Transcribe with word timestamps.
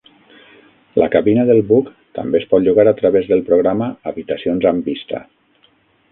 La 1.01 1.09
cabina 1.15 1.43
del 1.49 1.59
buc 1.71 1.91
també 2.19 2.41
es 2.43 2.47
pot 2.53 2.65
llogar 2.67 2.85
a 2.91 2.93
través 3.01 3.29
del 3.33 3.43
programa 3.49 3.91
"Habitacions 4.13 4.67
amb 4.71 4.89
vista". 4.93 5.21